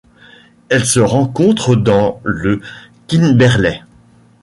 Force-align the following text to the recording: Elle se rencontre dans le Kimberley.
Elle 0.69 0.87
se 0.87 0.99
rencontre 0.99 1.75
dans 1.75 2.21
le 2.23 2.59
Kimberley. 3.07 3.83